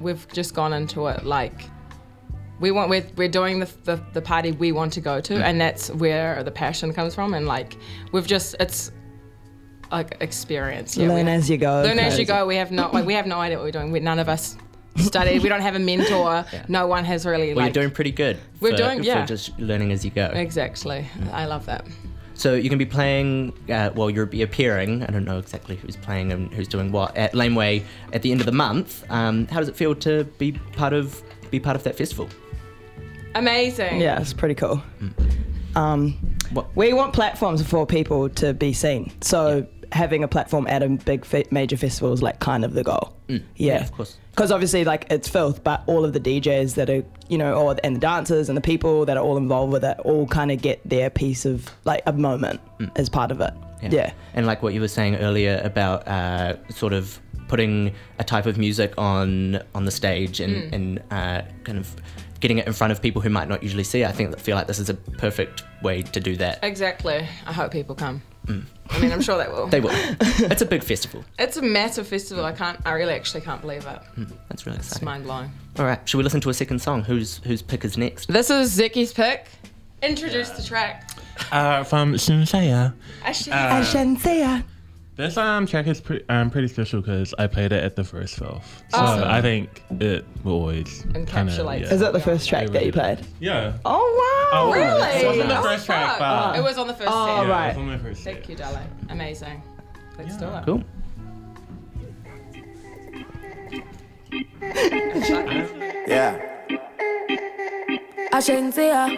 we've 0.00 0.26
just 0.32 0.54
gone 0.54 0.72
into 0.72 1.06
it 1.06 1.24
like 1.24 1.62
we 2.58 2.70
want. 2.70 2.90
We're, 2.90 3.06
we're 3.16 3.28
doing 3.28 3.60
the, 3.60 3.70
the 3.84 4.02
the 4.12 4.22
party 4.22 4.52
we 4.52 4.72
want 4.72 4.92
to 4.94 5.00
go 5.00 5.20
to, 5.20 5.34
mm. 5.34 5.42
and 5.42 5.60
that's 5.60 5.90
where 5.90 6.42
the 6.42 6.50
passion 6.50 6.92
comes 6.92 7.14
from. 7.14 7.34
And 7.34 7.46
like 7.46 7.76
we've 8.12 8.26
just 8.26 8.56
it's 8.60 8.92
like 9.90 10.16
experience. 10.20 10.96
Yeah, 10.96 11.08
Learn 11.08 11.26
we- 11.26 11.32
as 11.32 11.48
you 11.48 11.56
go. 11.56 11.82
Learn 11.82 11.98
as 11.98 12.18
you 12.18 12.24
go. 12.24 12.46
We 12.46 12.56
have 12.56 12.70
no 12.70 12.90
like 12.92 13.06
we 13.06 13.14
have 13.14 13.26
no 13.26 13.38
idea 13.38 13.58
what 13.58 13.64
we're 13.64 13.70
doing. 13.72 13.92
We, 13.92 14.00
none 14.00 14.18
of 14.18 14.28
us 14.28 14.56
studied. 14.96 15.42
we 15.42 15.48
don't 15.48 15.60
have 15.62 15.74
a 15.76 15.78
mentor. 15.78 16.44
No 16.68 16.86
one 16.86 17.04
has 17.04 17.24
really 17.26 17.48
well, 17.54 17.64
like. 17.64 17.74
you're 17.74 17.82
doing 17.84 17.94
pretty 17.94 18.12
good. 18.12 18.38
We're 18.60 18.70
for- 18.72 18.76
doing- 18.76 18.98
for 19.00 19.04
yeah. 19.04 19.26
just 19.26 19.58
learning 19.58 19.92
as 19.92 20.04
you 20.04 20.10
go. 20.10 20.26
Exactly. 20.34 21.06
I 21.32 21.46
love 21.46 21.66
that. 21.66 21.86
So 22.34 22.54
you 22.54 22.70
can 22.70 22.78
be 22.78 22.86
playing, 22.86 23.52
uh, 23.70 23.90
well, 23.94 24.08
you'll 24.08 24.24
be 24.24 24.40
appearing. 24.42 25.02
I 25.02 25.06
don't 25.10 25.24
know 25.26 25.38
exactly 25.38 25.76
who's 25.76 25.96
playing 25.96 26.32
and 26.32 26.50
who's 26.54 26.68
doing 26.68 26.90
what 26.90 27.14
at 27.16 27.34
Laneway 27.34 27.84
at 28.14 28.22
the 28.22 28.30
end 28.32 28.40
of 28.40 28.46
the 28.46 28.52
month. 28.52 29.04
Um, 29.10 29.46
how 29.48 29.58
does 29.58 29.68
it 29.68 29.76
feel 29.76 29.94
to 29.96 30.24
be 30.38 30.52
part 30.52 30.94
of 30.94 31.22
be 31.50 31.60
part 31.60 31.76
of 31.76 31.82
that 31.82 31.96
festival? 31.96 32.28
Amazing. 33.34 34.00
Yeah, 34.00 34.20
it's 34.20 34.32
pretty 34.32 34.54
cool. 34.54 34.82
Um, 35.76 36.16
What- 36.52 36.74
we 36.74 36.92
want 36.92 37.12
platforms 37.12 37.62
for 37.62 37.86
people 37.86 38.28
to 38.30 38.52
be 38.54 38.72
seen. 38.72 39.12
So 39.20 39.66
having 39.92 40.22
a 40.24 40.28
platform 40.28 40.66
at 40.68 40.82
a 40.82 40.88
big 40.88 41.24
fe- 41.24 41.46
major 41.50 41.76
festival 41.76 42.12
is 42.12 42.22
like 42.22 42.38
kind 42.40 42.64
of 42.64 42.74
the 42.74 42.84
goal. 42.84 43.14
Yeah. 43.28 43.38
Yeah, 43.56 43.82
of 43.82 43.92
course. 43.92 44.16
Because 44.30 44.50
obviously, 44.52 44.84
like 44.84 45.06
it's 45.10 45.28
filth, 45.28 45.62
but 45.64 45.82
all 45.86 46.04
of 46.04 46.12
the 46.12 46.20
DJs 46.20 46.74
that 46.76 46.88
are, 46.90 47.04
you 47.28 47.38
know, 47.38 47.54
or 47.54 47.76
and 47.84 47.96
the 47.96 48.00
dancers 48.00 48.48
and 48.48 48.56
the 48.56 48.60
people 48.62 49.04
that 49.06 49.16
are 49.16 49.22
all 49.22 49.36
involved 49.36 49.72
with 49.72 49.84
it 49.84 49.98
all 50.00 50.26
kind 50.26 50.50
of 50.50 50.60
get 50.62 50.80
their 50.88 51.10
piece 51.10 51.44
of 51.44 51.68
like 51.84 52.02
a 52.06 52.12
moment 52.12 52.60
as 52.96 53.08
part 53.08 53.30
of 53.30 53.40
it. 53.40 53.52
Yeah. 53.82 54.12
And 54.34 54.46
like 54.46 54.62
what 54.62 54.74
you 54.74 54.80
were 54.80 54.88
saying 54.88 55.16
earlier 55.16 55.60
about 55.64 56.06
uh, 56.06 56.56
sort 56.70 56.92
of 56.92 57.18
putting 57.48 57.92
a 58.18 58.24
type 58.24 58.46
of 58.46 58.58
music 58.58 58.94
on 58.98 59.60
on 59.74 59.84
the 59.84 59.90
stage 59.90 60.38
and, 60.40 60.54
Mm. 60.54 60.72
and 60.72 60.98
uh, 61.10 61.42
kind 61.64 61.78
of 61.78 61.94
getting 62.40 62.58
it 62.58 62.66
in 62.66 62.72
front 62.72 62.90
of 62.90 63.02
people 63.02 63.20
who 63.20 63.28
might 63.30 63.48
not 63.48 63.62
usually 63.62 63.84
see. 63.84 64.02
it. 64.02 64.08
I 64.08 64.12
think 64.12 64.38
feel 64.38 64.56
like 64.56 64.66
this 64.66 64.78
is 64.78 64.88
a 64.88 64.94
perfect 64.94 65.62
way 65.82 66.02
to 66.02 66.20
do 66.20 66.36
that. 66.36 66.58
Exactly. 66.62 67.26
I 67.46 67.52
hope 67.52 67.70
people 67.72 67.94
come. 67.94 68.22
I 68.92 68.98
mean, 68.98 69.12
I'm 69.12 69.22
sure 69.22 69.38
they 69.42 69.48
will. 69.50 69.66
They 69.68 69.80
will. 69.80 69.90
it's 69.92 70.62
a 70.62 70.66
big 70.66 70.82
festival. 70.82 71.24
It's 71.38 71.56
a 71.56 71.62
massive 71.62 72.06
festival. 72.08 72.44
I 72.44 72.52
can't. 72.52 72.78
I 72.84 72.92
really 72.92 73.14
actually 73.14 73.40
can't 73.42 73.60
believe 73.60 73.86
it. 73.86 74.00
That's 74.48 74.66
really 74.66 74.78
exciting. 74.78 74.96
It's 74.96 75.02
mind 75.02 75.24
blowing. 75.24 75.50
All 75.78 75.84
right, 75.84 76.00
should 76.08 76.18
we 76.18 76.24
listen 76.24 76.40
to 76.42 76.50
a 76.50 76.54
second 76.54 76.80
song? 76.80 77.02
Whose 77.04 77.38
whose 77.44 77.62
pick 77.62 77.84
is 77.84 77.96
next? 77.96 78.28
This 78.28 78.50
is 78.50 78.70
Zicky's 78.72 79.12
pick. 79.12 79.46
Introduce 80.02 80.50
the 80.50 80.62
track. 80.62 81.10
Uh, 81.52 81.84
from 81.84 82.14
Shenseea. 82.14 82.92
Actually, 83.24 83.52
I 83.52 83.82
shouldn't 83.84 84.20
say 84.20 84.42
it. 84.56 84.64
This 85.16 85.36
um 85.36 85.66
track 85.66 85.86
is 85.86 86.00
pretty 86.00 86.24
um 86.30 86.48
pretty 86.50 86.68
special 86.68 87.02
because 87.02 87.34
I 87.38 87.46
played 87.46 87.72
it 87.72 87.84
at 87.84 87.94
the 87.94 88.04
first 88.04 88.36
filth, 88.36 88.64
so 88.88 88.98
Awesome. 88.98 89.28
I 89.28 89.42
think 89.42 89.82
it 90.00 90.24
will 90.44 90.54
always 90.54 91.04
kinda, 91.26 91.52
yeah. 91.52 91.92
Is 91.92 92.00
that 92.00 92.14
the 92.14 92.20
first 92.20 92.48
track 92.48 92.70
that 92.70 92.86
you 92.86 92.92
played? 92.92 93.18
Yeah. 93.38 93.74
Oh 93.84 94.00
wow! 94.20 94.29
Oh, 94.52 94.72
really? 94.72 95.08
It 95.22 95.28
was 95.28 95.38
on 95.38 95.48
the 95.48 95.58
Oh, 95.58 95.62
first 95.62 95.86
track, 95.86 96.18
fuck. 96.18 96.18
but 96.18 96.58
it 96.58 96.62
was 96.62 96.78
on 96.78 96.86
the 96.88 96.94
first 96.94 97.08
Oh, 97.12 97.26
set. 97.26 97.46
yeah, 97.46 97.50
right. 97.52 97.64
it 97.66 97.68
was 97.68 97.76
on 97.78 97.90
the 97.90 97.98
first 97.98 98.22
Thank 98.24 98.48
you, 98.48 98.56
darling. 98.56 98.88
Amazing. 99.08 99.62
Let's 100.18 100.36
do 100.36 100.46
it. 100.48 100.64
Cool. 100.64 100.82
Yeah. 106.06 106.38
Ashensia. 108.32 109.08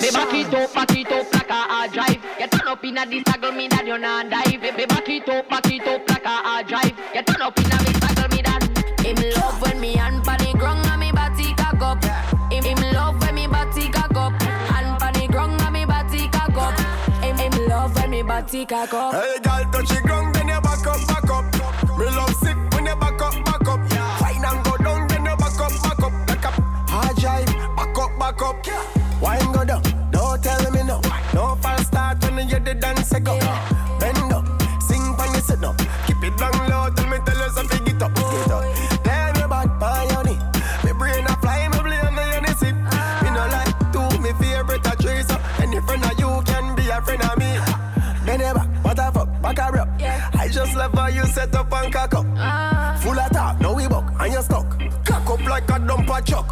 Me 0.00 0.10
back 0.12 0.32
it 0.34 0.54
up, 0.54 0.74
back 0.74 0.96
it 0.96 1.12
up 1.12 1.34
like 1.34 1.50
a 1.50 1.52
hard 1.54 1.92
drive. 1.92 2.18
You 2.38 2.46
turn 2.48 2.68
up 2.68 2.84
in 2.84 2.98
a 2.98 3.06
this 3.06 3.52
me 3.54 3.68
that 3.68 3.84
you 3.86 3.98
not 3.98 4.30
dive. 4.30 4.46
Me 4.76 4.86
back 4.86 5.08
it 5.08 5.28
up, 5.28 5.48
back 5.48 5.66
it 5.70 5.86
up 5.86 6.08
like 6.08 6.24
a 6.24 6.28
hard 6.28 6.66
drive. 6.66 6.92
You 7.14 7.22
turn 7.22 7.42
up 7.42 7.58
in 7.58 7.66
a 7.66 7.99
booty 18.50 18.66
cock 18.66 18.94
up. 18.94 19.14
Hey, 19.14 19.38
girl, 19.42 19.70
touch 19.72 19.88
the 19.88 20.00
ground, 20.02 20.34
then 20.34 20.48
you 20.48 20.60
back 20.60 20.86
up, 20.86 21.06
back 21.06 21.30
up. 21.30 21.98
Me 21.98 22.04
love 22.06 22.34
sick 22.36 22.56
when 22.72 22.86
you 22.86 22.96
back 22.96 23.22
up, 23.22 23.44
back 23.44 23.68
up. 23.68 23.80
Wine 24.20 24.44
and 24.44 24.64
go 24.64 24.76
down, 24.76 25.08
then 25.08 25.24
you 25.24 25.36
back 25.36 25.60
up, 25.60 25.72
back 25.82 26.02
up, 26.02 26.26
back 26.26 26.46
up. 26.46 26.54
Hard 26.88 27.16
drive, 27.16 27.46
back 27.76 27.98
up, 27.98 28.18
back 28.18 28.42
up. 28.42 29.22
Wine 29.22 29.52
go 29.52 29.64
down, 29.64 29.82
don't 30.10 30.42
tell 30.42 30.70
me 30.72 30.82
no. 30.82 31.00
No 31.34 31.56
false 31.56 31.86
start 31.86 32.22
when 32.22 32.48
you 32.48 32.58
the 32.58 32.74
dance 32.74 33.12
go. 33.20 33.36
Yeah. 33.36 33.79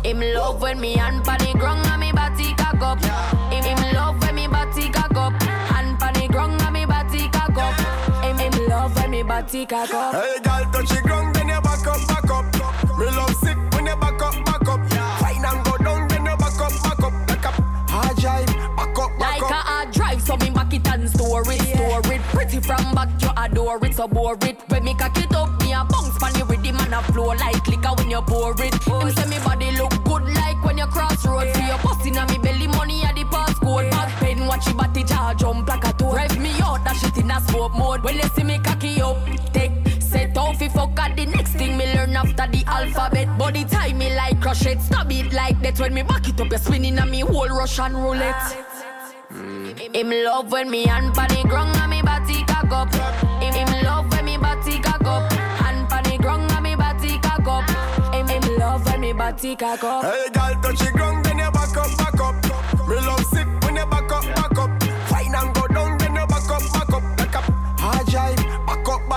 Him 0.09 0.21
love 0.21 0.63
when 0.63 0.81
me 0.81 0.95
hand 0.95 1.23
pan 1.23 1.39
the 1.39 1.53
ground 1.59 1.87
and 1.87 2.01
me 2.01 2.13
body 2.13 2.55
cock 2.55 2.81
up. 2.81 2.99
Him, 3.53 3.63
him 3.63 3.95
love 3.95 4.19
when 4.23 4.37
me 4.37 4.47
body 4.47 4.89
cock 4.89 5.15
up. 5.15 5.35
Hand 5.43 6.01
pan 6.01 6.15
the 6.15 6.27
ground 6.29 6.63
and 6.63 6.73
me 6.73 6.87
body 6.87 7.29
cock 7.29 7.55
up. 7.59 8.25
Him, 8.25 8.39
him 8.39 8.69
love 8.69 8.97
when 8.97 9.11
me 9.11 9.23
body 9.23 9.67
cock 9.67 9.93
up. 9.93 10.15
Hey, 10.15 10.41
girl, 10.41 10.65
touch 10.73 10.89
the 10.89 11.03
ground, 11.03 11.37
then 11.37 11.49
you 11.49 11.61
back 11.61 11.87
up, 11.87 12.09
back 12.09 12.31
up. 12.31 12.47
Me 12.99 13.05
love 13.05 13.35
sick 13.35 13.59
when 13.75 13.85
you 13.85 13.97
back 13.97 14.23
up, 14.23 14.45
back 14.47 14.67
up. 14.67 14.81
Fine 15.21 15.45
and 15.45 15.65
go 15.67 15.77
down, 15.77 16.09
then 16.09 16.25
you 16.25 16.37
back 16.39 16.59
up, 16.59 16.73
back 16.83 17.03
up. 17.05 17.27
Back 17.29 17.47
up, 17.47 17.55
hard 17.91 18.17
drive, 18.17 18.47
back 18.47 18.99
up, 18.99 19.11
back 19.19 19.43
Like 19.43 19.51
a 19.51 19.61
hard 19.61 19.91
drive, 19.91 20.23
so 20.23 20.39
me 20.39 20.49
back 20.49 20.73
it 20.73 20.89
and 20.89 21.11
store 21.11 21.43
it, 21.53 21.61
store 21.77 22.15
it. 22.15 22.23
Pretty 22.33 22.61
from 22.61 22.95
back, 22.95 23.11
you 23.21 23.29
adore 23.37 23.85
it, 23.85 23.95
so 23.95 24.09
bore 24.09 24.39
it. 24.41 24.57
When 24.69 24.85
me 24.85 24.95
cock 24.95 25.19
it 25.19 25.35
up, 25.35 25.61
me 25.61 25.75
a 25.75 25.85
bounce 25.85 26.17
pan 26.17 26.33
the 26.33 26.47
rhythm 26.47 26.77
and 26.81 26.95
a 26.95 27.03
flow 27.13 27.27
like 27.27 27.67
liquor 27.69 27.93
when 27.99 28.09
you 28.09 28.23
pour 28.23 28.55
it. 28.65 28.78
Watch 34.59 34.67
your 34.67 34.77
body 34.77 35.05
jar 35.05 35.35
jump 35.35 35.69
like 35.69 35.85
a 35.85 35.93
toad. 35.93 36.15
Rev 36.15 36.39
me 36.39 36.51
out, 36.63 36.85
that 36.85 36.97
shit 36.97 37.17
in 37.17 37.31
a 37.31 37.41
smoke 37.43 37.75
mode. 37.77 38.03
When 38.03 38.17
you 38.17 38.29
see 38.35 38.45
me 38.45 38.59
cocky 38.59 39.01
up, 39.01 39.17
take 39.53 39.73
set 40.01 40.37
off 40.37 40.61
if 40.61 40.73
fuck 40.73 40.99
at 40.99 41.17
the 41.17 41.27
next 41.27 41.53
thing 41.53 41.77
me 41.77 41.87
learn 41.95 42.17
after 42.17 42.47
the 42.47 42.65
alphabet. 42.67 43.39
Body 43.39 43.65
time 43.65 43.99
me 43.99 44.15
like 44.15 44.41
crush 44.41 44.67
it, 44.67 44.81
stab 44.81 45.13
it 45.13 45.33
like 45.33 45.61
that. 45.63 45.79
When 45.79 45.95
me 45.95 46.03
back 46.03 46.29
it 46.29 46.41
up, 46.41 46.51
you 46.51 46.59
spinning 46.59 46.99
on 46.99 47.11
me 47.11 47.21
whole 47.21 47.49
Russian 47.49 47.97
roulette. 47.97 48.57
Mm. 49.33 49.95
Him 49.95 50.11
love 50.25 50.51
when 50.51 50.71
me 50.71 50.87
hand 50.87 51.15
pan 51.15 51.29
the 51.29 51.47
ground 51.49 51.77
and 51.77 51.91
me 51.91 52.03
body 52.03 52.43
cock 52.45 52.73
up. 52.73 52.93
Him, 53.43 53.53
him 53.53 53.85
love 53.85 54.11
when 54.11 54.25
me 54.25 54.39
body 54.39 54.79
cock 54.81 55.05
up. 55.05 55.33
Hand 55.33 55.89
pan 55.89 56.05
the 56.05 56.19
ground 56.19 56.51
and 56.51 56.63
me 56.63 56.75
body 56.75 57.19
cock 57.19 57.47
up. 57.47 58.15
Him, 58.15 58.27
him 58.27 58.59
love 58.59 58.85
when 58.87 59.01
me 59.01 59.13
body 59.13 59.55
cock 59.55 59.85
up. 59.85 60.05
Hey, 60.05 60.31
girl, 60.33 60.63
touch 60.63 60.79
the 60.79 60.91
ground, 60.93 61.25
then 61.27 61.39
you 61.39 61.51
back 61.53 61.77
up, 61.77 61.99
back 61.99 62.21
up. 62.21 62.89
Me 62.89 62.97
love 62.97 63.25
sick 63.27 63.47
when 63.63 63.77
you 63.77 63.87
back 63.87 64.11
up, 64.11 64.25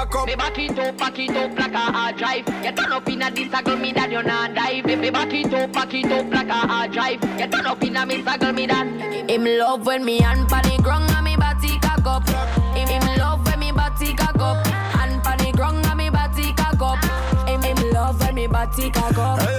back 0.06 0.16
up. 0.16 0.28
Me 0.28 0.36
back 0.36 0.58
it 0.58 0.80
up, 0.80 0.98
back 0.98 1.20
it 1.20 1.36
up 1.36 1.60
like 1.60 1.74
a 1.74 1.78
hard 1.78 2.18
drive. 2.18 2.48
You 2.64 2.72
turn 2.72 2.92
up 2.92 3.08
in 3.08 3.22
a 3.22 3.32
this 3.32 3.52
circle, 3.52 3.78
me 3.78 3.94
that 3.94 4.12
you 4.12 4.24
not 4.24 4.54
dive. 4.56 4.86
Me 4.86 5.10
back 5.10 5.34
it 5.34 5.54
up, 5.54 5.72
back 5.72 5.94
it 5.94 6.12
up 6.12 6.34
like 6.34 6.48
a 6.48 6.54
hard 6.54 6.92
drive. 6.92 7.24
You 7.40 7.48
turn 7.48 7.66
up 7.66 7.84
in 7.84 7.96
a 7.96 8.06
me 8.06 8.24
circle, 8.24 8.54
me 8.54 8.68
that. 8.68 8.88
Him 9.30 9.46
love 9.46 9.86
when 9.86 10.04
me 10.04 10.20
hand 10.20 10.50
pan 10.50 10.64
the 10.64 10.82
ground 10.82 11.10
and 11.12 11.26
me 11.26 11.36
body 11.36 11.80
cock 11.80 12.06
up. 12.06 12.28
Him, 12.76 12.88
him 12.88 13.18
love 13.18 13.46
when 13.46 13.60
me 13.60 13.72
body 13.72 14.14
cock 14.14 14.40
up. 14.40 14.66
Hand 14.68 15.24
pan 15.24 15.38
the 15.38 15.52
ground 15.52 15.86
and 15.86 15.98
me 15.98 16.10
body 16.10 16.54
cock 16.54 16.82
up. 16.82 17.48
Him, 17.48 17.62
him 17.62 17.92
love 17.92 18.20
when 18.20 18.36
me 18.36 18.48
body 18.48 18.90
cock 18.90 19.18
up. 19.18 19.51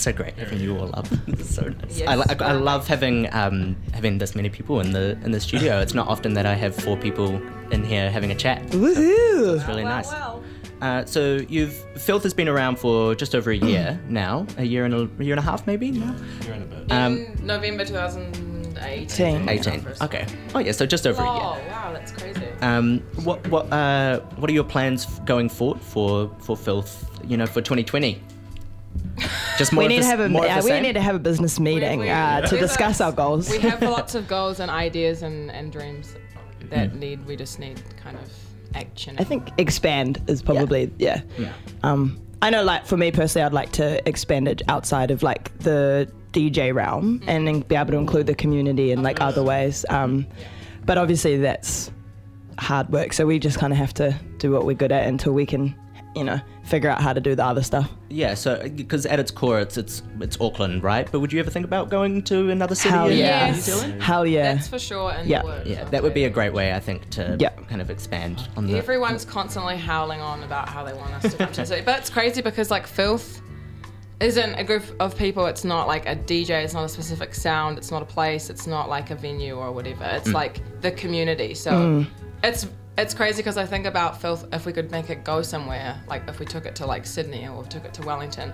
It's 0.00 0.04
so 0.06 0.12
great 0.14 0.32
having 0.38 0.60
you 0.60 0.78
all 0.78 0.90
up. 0.94 1.06
It's 1.26 1.54
so 1.54 1.68
nice. 1.68 1.98
Yes, 1.98 2.08
I, 2.08 2.14
I, 2.14 2.48
I 2.48 2.52
love 2.52 2.88
having 2.88 3.28
um, 3.34 3.76
having 3.92 4.16
this 4.16 4.34
many 4.34 4.48
people 4.48 4.80
in 4.80 4.92
the 4.92 5.18
in 5.24 5.30
the 5.32 5.40
studio. 5.40 5.78
It's 5.80 5.92
not 5.92 6.08
often 6.08 6.32
that 6.34 6.46
I 6.46 6.54
have 6.54 6.74
four 6.74 6.96
people 6.96 7.36
in 7.70 7.84
here 7.84 8.10
having 8.10 8.30
a 8.30 8.34
chat. 8.34 8.62
Woohoo! 8.68 9.56
It's 9.56 9.68
really 9.68 9.84
nice. 9.84 10.10
Uh, 10.80 11.04
so 11.04 11.36
you've 11.50 11.74
Filth 12.00 12.22
has 12.22 12.32
been 12.32 12.48
around 12.48 12.78
for 12.78 13.14
just 13.14 13.34
over 13.34 13.50
a 13.50 13.56
year 13.56 14.00
now, 14.08 14.46
a 14.56 14.64
year 14.64 14.86
and 14.86 14.94
a, 14.94 15.00
a 15.18 15.22
year 15.24 15.34
and 15.34 15.40
a 15.40 15.42
half 15.42 15.66
maybe 15.66 15.90
now. 15.90 16.16
You're 16.46 16.54
in 16.54 16.62
a 16.62 16.64
bit. 16.64 16.90
Um, 16.92 17.18
In 17.18 17.46
November 17.46 17.84
2018. 17.84 19.06
Teen. 19.06 19.48
18. 19.48 19.86
Okay. 20.00 20.24
Oh 20.54 20.60
yeah, 20.60 20.72
so 20.72 20.86
just 20.86 21.06
over 21.06 21.20
a 21.20 21.26
year. 21.26 21.42
Oh 21.44 21.58
wow, 21.68 21.92
that's 21.92 22.12
crazy. 22.12 22.40
Um, 22.62 23.00
what 23.24 23.46
what 23.48 23.70
uh, 23.70 24.20
what 24.40 24.48
are 24.48 24.54
your 24.54 24.64
plans 24.64 25.04
going 25.26 25.50
forward 25.50 25.82
for 25.82 26.34
for 26.38 26.56
Filth? 26.56 27.04
You 27.28 27.36
know, 27.36 27.46
for 27.46 27.60
2020. 27.60 28.22
Just 29.58 29.72
more 29.74 29.82
We 29.84 29.88
need 29.88 29.98
the, 29.98 30.02
to 30.02 30.08
have 30.08 30.20
a 30.20 30.28
more 30.28 30.46
uh, 30.46 30.62
we 30.62 30.80
need 30.80 30.94
to 30.94 31.00
have 31.00 31.14
a 31.16 31.18
business 31.20 31.58
meeting 31.60 32.00
we- 32.00 32.08
uh, 32.10 32.42
to 32.42 32.54
we- 32.54 32.60
discuss 32.60 33.00
our 33.00 33.12
goals. 33.12 33.50
We 33.50 33.58
have 33.58 33.82
lots 33.82 34.14
of 34.14 34.26
goals 34.28 34.60
and 34.60 34.70
ideas 34.70 35.22
and, 35.22 35.50
and 35.50 35.72
dreams 35.72 36.14
that 36.70 36.92
Mm. 36.92 36.98
need. 36.98 37.26
We 37.26 37.36
just 37.36 37.58
need 37.58 37.82
kind 38.02 38.16
of 38.16 38.30
action. 38.74 39.16
I 39.18 39.24
think 39.24 39.48
expand 39.58 40.22
is 40.28 40.42
probably 40.42 40.92
yeah. 40.98 41.22
Um, 41.82 42.20
I 42.42 42.50
know, 42.50 42.62
like 42.62 42.86
for 42.86 42.96
me 42.96 43.10
personally, 43.10 43.44
I'd 43.44 43.52
like 43.52 43.72
to 43.72 44.06
expand 44.08 44.48
it 44.48 44.62
outside 44.68 45.10
of 45.10 45.22
like 45.22 45.56
the 45.58 46.10
DJ 46.32 46.72
realm 46.72 47.22
and 47.26 47.46
then 47.46 47.60
be 47.60 47.74
able 47.74 47.90
to 47.92 47.98
include 47.98 48.26
the 48.26 48.34
community 48.34 48.92
in 48.92 49.02
like 49.02 49.20
other 49.20 49.42
ways. 49.42 49.84
Um, 49.90 50.26
but 50.86 50.96
obviously, 50.96 51.36
that's 51.38 51.90
hard 52.58 52.88
work. 52.90 53.12
So 53.12 53.26
we 53.26 53.38
just 53.38 53.58
kind 53.58 53.72
of 53.72 53.78
have 53.78 53.92
to 53.94 54.14
do 54.38 54.52
what 54.52 54.64
we're 54.64 54.76
good 54.76 54.92
at 54.92 55.06
until 55.06 55.32
we 55.32 55.44
can, 55.44 55.74
you 56.14 56.24
know, 56.24 56.40
figure 56.64 56.90
out 56.90 57.00
how 57.00 57.12
to 57.12 57.20
do 57.20 57.34
the 57.34 57.44
other 57.44 57.62
stuff. 57.62 57.90
Yeah, 58.08 58.34
so 58.34 58.68
because 58.74 59.06
at 59.06 59.20
its 59.20 59.30
core, 59.30 59.60
it's 59.60 59.76
it's 59.76 60.02
it's 60.20 60.40
Auckland, 60.40 60.82
right? 60.82 61.10
But 61.10 61.20
would 61.20 61.32
you 61.32 61.40
ever 61.40 61.50
think 61.50 61.64
about 61.64 61.88
going 61.88 62.22
to 62.24 62.50
another 62.50 62.74
city 62.74 62.90
Hell 62.90 63.08
in 63.08 63.18
yeah! 63.18 63.50
New 63.50 63.60
Zealand? 63.60 64.02
Hell 64.02 64.26
yeah! 64.26 64.54
That's 64.54 64.68
for 64.68 64.78
sure. 64.78 65.12
In 65.12 65.28
Yeah. 65.28 65.42
the 65.42 65.46
works, 65.46 65.68
Yeah, 65.68 65.84
that 65.84 66.02
would 66.02 66.14
be 66.14 66.24
a 66.24 66.30
great 66.30 66.52
way, 66.52 66.74
I 66.74 66.80
think, 66.80 67.08
to 67.10 67.36
Yeah. 67.38 67.50
kind 67.68 67.80
of 67.80 67.90
expand 67.90 68.48
on 68.56 68.66
the. 68.66 68.76
Everyone's 68.76 69.24
constantly 69.24 69.76
howling 69.76 70.20
on 70.20 70.42
about 70.42 70.68
how 70.68 70.84
they 70.84 70.92
want 70.92 71.12
us 71.12 71.30
to 71.32 71.38
come 71.38 71.52
to 71.52 71.60
the 71.60 71.66
city. 71.66 71.82
But 71.84 72.00
it's 72.00 72.10
crazy 72.10 72.42
because 72.42 72.70
like 72.70 72.86
filth 72.86 73.40
isn't 74.20 74.54
a 74.54 74.64
group 74.64 74.82
of 75.00 75.16
people. 75.16 75.46
It's 75.46 75.64
not 75.64 75.86
like 75.86 76.06
a 76.06 76.16
DJ. 76.16 76.62
It's 76.64 76.74
not 76.74 76.84
a 76.84 76.88
specific 76.88 77.34
sound. 77.34 77.78
It's 77.78 77.90
not 77.90 78.02
a 78.02 78.06
place. 78.06 78.50
It's 78.50 78.66
not 78.66 78.88
like 78.88 79.10
a 79.10 79.14
venue 79.14 79.56
or 79.56 79.72
whatever. 79.72 80.04
It's 80.04 80.28
mm. 80.28 80.34
like 80.34 80.60
the 80.82 80.90
community. 80.90 81.54
So 81.54 81.70
mm. 81.70 82.06
it's 82.42 82.66
it's 83.00 83.14
crazy 83.14 83.38
because 83.42 83.56
I 83.56 83.66
think 83.66 83.86
about 83.86 84.20
filth. 84.20 84.46
If 84.52 84.66
we 84.66 84.72
could 84.72 84.90
make 84.90 85.10
it 85.10 85.24
go 85.24 85.42
somewhere, 85.42 86.00
like 86.08 86.22
if 86.28 86.38
we 86.38 86.46
took 86.46 86.66
it 86.66 86.74
to 86.76 86.86
like 86.86 87.06
Sydney 87.06 87.46
or 87.48 87.64
took 87.64 87.84
it 87.84 87.94
to 87.94 88.02
Wellington. 88.02 88.52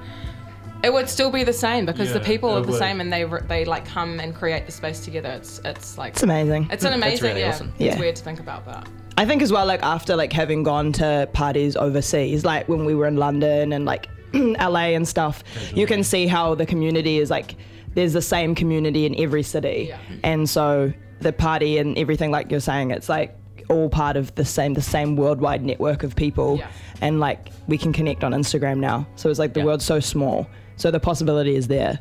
It 0.85 0.93
would 0.93 1.09
still 1.09 1.31
be 1.31 1.43
the 1.43 1.55
same 1.55 1.87
because 1.87 2.13
the 2.13 2.21
people 2.21 2.51
are 2.51 2.61
the 2.61 2.69
would. 2.73 2.79
same 2.79 3.01
and 3.01 3.11
they 3.13 3.25
they 3.49 3.65
like 3.65 3.87
come 3.87 4.21
and 4.21 4.35
create 4.35 4.67
the 4.67 4.73
space 4.73 5.01
together. 5.01 5.31
It's 5.31 5.59
it's 5.65 5.97
like 5.99 6.13
It's 6.13 6.23
amazing. 6.23 6.69
It's 6.71 6.85
an 6.85 6.93
amazing. 6.93 7.29
really 7.29 7.41
yeah, 7.41 7.49
awesome. 7.49 7.73
it's 7.79 7.99
weird 7.99 8.15
to 8.17 8.23
think 8.23 8.41
about 8.41 8.67
that. 8.67 8.87
I 9.17 9.25
think 9.25 9.41
as 9.41 9.51
well, 9.51 9.65
like 9.67 9.83
after 9.83 10.15
like 10.17 10.33
having 10.35 10.63
gone 10.63 10.93
to 10.93 11.29
parties 11.33 11.77
overseas, 11.77 12.45
like 12.45 12.69
when 12.69 12.85
we 12.85 12.95
were 12.95 13.07
in 13.07 13.17
London 13.17 13.73
and 13.73 13.87
like 13.87 14.09
LA 14.35 14.93
and 14.95 15.09
stuff, 15.09 15.43
you 15.75 15.87
can 15.87 16.05
see 16.05 16.27
how 16.27 16.55
the 16.55 16.67
community 16.67 17.19
is 17.19 17.31
like 17.31 17.57
there's 17.95 18.13
the 18.13 18.23
same 18.23 18.55
community 18.55 19.07
in 19.07 19.19
every 19.19 19.43
city, 19.43 19.87
Yeah. 19.89 19.99
and 20.23 20.49
so 20.49 20.93
the 21.21 21.33
party 21.33 21.79
and 21.79 21.97
everything, 21.97 22.31
like 22.31 22.51
you're 22.51 22.61
saying, 22.61 22.91
it's 22.91 23.09
like 23.09 23.35
all 23.69 23.89
part 23.89 24.17
of 24.17 24.35
the 24.35 24.45
same 24.45 24.75
the 24.75 24.83
same 24.83 25.17
worldwide 25.17 25.63
network 25.65 26.03
of 26.03 26.15
people, 26.17 26.57
Yeah. 26.59 26.67
and 27.01 27.21
like 27.21 27.51
we 27.69 27.79
can 27.79 27.93
connect 27.93 28.25
on 28.25 28.33
Instagram 28.33 28.79
now. 28.79 29.07
So 29.17 29.31
it's 29.31 29.39
like 29.39 29.55
the 29.55 29.61
Yeah. 29.61 29.67
world's 29.67 29.85
so 29.85 30.01
small, 30.01 30.47
so 30.77 30.91
the 30.91 31.01
possibility 31.01 31.57
is 31.57 31.67
there, 31.69 31.99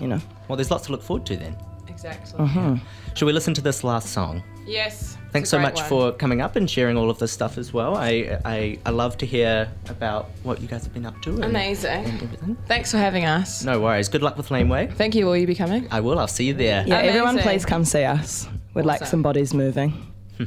you 0.00 0.06
know. 0.08 0.20
Well, 0.48 0.56
there's 0.56 0.70
lots 0.70 0.86
to 0.86 0.92
look 0.92 1.02
forward 1.02 1.26
to 1.26 1.36
then. 1.36 1.56
Exactly. 1.88 2.38
Uh-huh. 2.38 2.76
Should 3.14 3.26
we 3.26 3.32
listen 3.32 3.54
to 3.54 3.60
this 3.60 3.84
last 3.84 4.08
song? 4.10 4.42
Yes. 4.66 5.16
Thanks 5.32 5.50
so 5.50 5.58
much 5.58 5.76
one. 5.76 5.84
for 5.88 6.12
coming 6.12 6.40
up 6.40 6.56
and 6.56 6.68
sharing 6.70 6.96
all 6.96 7.10
of 7.10 7.18
this 7.18 7.32
stuff 7.32 7.58
as 7.58 7.72
well. 7.72 7.96
I 7.96 8.38
I, 8.44 8.78
I 8.86 8.90
love 8.90 9.16
to 9.18 9.26
hear 9.26 9.68
about 9.88 10.30
what 10.42 10.60
you 10.60 10.68
guys 10.68 10.84
have 10.84 10.92
been 10.94 11.06
up 11.06 11.20
to. 11.22 11.30
And, 11.30 11.44
Amazing. 11.44 12.04
and 12.04 12.22
everything. 12.22 12.56
Thanks 12.68 12.90
for 12.90 12.98
having 12.98 13.24
us. 13.24 13.64
No 13.64 13.80
worries. 13.80 14.08
Good 14.08 14.22
luck 14.22 14.36
with 14.36 14.50
Laneway. 14.50 14.88
Thank 14.94 15.14
you. 15.14 15.26
Will 15.26 15.36
you 15.36 15.46
be 15.46 15.54
coming? 15.54 15.86
I 15.90 16.00
will. 16.00 16.18
I'll 16.18 16.26
see 16.28 16.44
you 16.46 16.54
there. 16.54 16.84
Yeah, 16.86 16.98
everyone, 16.98 17.38
please 17.38 17.64
come 17.64 17.84
see 17.84 18.04
us. 18.04 18.48
We'd 18.74 18.84
like 18.86 19.02
Awesome. 19.02 19.10
some 19.10 19.22
bodies 19.22 19.52
moving. 19.54 19.94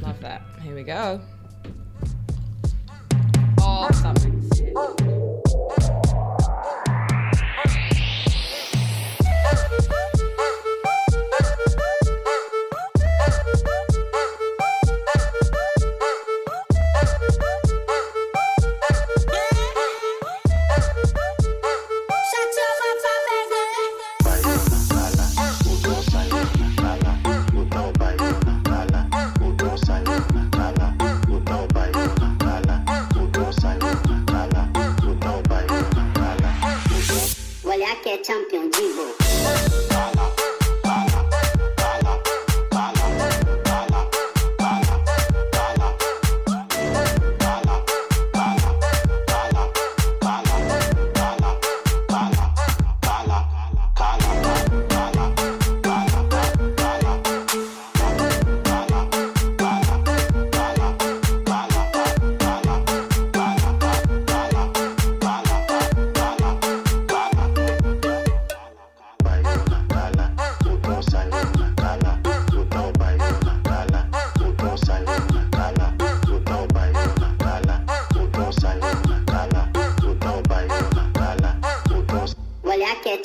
Love 0.02 0.20
that. 0.20 0.42
Here 0.62 0.74
we 0.74 0.82
go. 0.82 1.20
Oh, 3.60 3.88
something. 3.92 4.42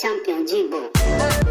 champion, 0.01 0.48
Jimbo. 0.48 1.50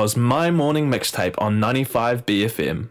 Was 0.00 0.16
My 0.16 0.48
Morning 0.48 0.88
Mixtape 0.88 1.34
on 1.38 1.58
95 1.58 2.24
BFM. 2.24 2.88